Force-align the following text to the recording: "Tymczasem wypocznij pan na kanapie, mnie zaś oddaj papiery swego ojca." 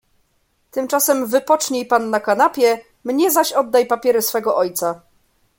"Tymczasem 0.71 1.27
wypocznij 1.27 1.85
pan 1.85 2.09
na 2.09 2.19
kanapie, 2.19 2.81
mnie 3.03 3.31
zaś 3.31 3.53
oddaj 3.53 3.85
papiery 3.85 4.21
swego 4.21 4.55
ojca." 4.55 5.01